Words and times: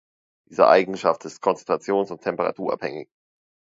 Diese 0.49 0.67
Eigenschaft 0.67 1.25
ist 1.25 1.43
konzentrations- 1.43 2.09
und 2.09 2.21
temperaturabhängig. 2.23 3.07